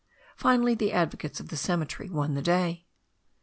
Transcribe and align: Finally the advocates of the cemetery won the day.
Finally 0.35 0.73
the 0.73 0.91
advocates 0.91 1.39
of 1.39 1.49
the 1.49 1.55
cemetery 1.55 2.09
won 2.09 2.33
the 2.33 2.41
day. 2.41 2.87